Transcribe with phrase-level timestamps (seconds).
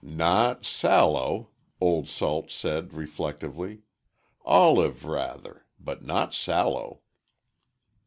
[0.03, 1.49] "Not sallow,"
[1.79, 3.83] Old Salt said, reflectively;
[4.43, 7.01] "olive, rather—but not sallow."